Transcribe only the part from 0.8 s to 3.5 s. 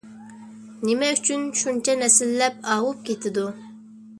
نېمە ئۈچۈن شۇنچە نەسىللەپ ئاۋۇپ كېتىدۇ؟